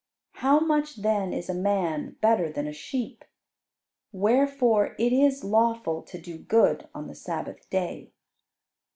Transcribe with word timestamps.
"How 0.37 0.59
much 0.59 0.95
then 1.03 1.31
is 1.31 1.47
a 1.47 1.53
man 1.53 2.15
better 2.21 2.51
than 2.51 2.65
a 2.65 2.73
sheep? 2.73 3.23
Wherefore 4.11 4.95
it 4.97 5.13
is 5.13 5.43
lawful 5.43 6.01
to 6.01 6.17
do 6.19 6.39
good 6.39 6.89
on 6.95 7.05
the 7.07 7.13
Sabbath 7.13 7.69
day." 7.69 8.11